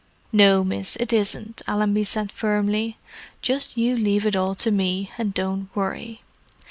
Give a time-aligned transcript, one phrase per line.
[0.31, 2.97] "No, miss, it isn't," Allenby said firmly.
[3.43, 6.23] "Just you leave it all to me, and don't worry.